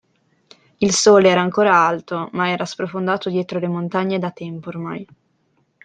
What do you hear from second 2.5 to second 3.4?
sprofondato